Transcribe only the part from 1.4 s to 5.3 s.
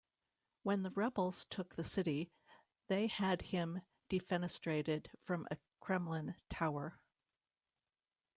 took the city, they had him defenestrated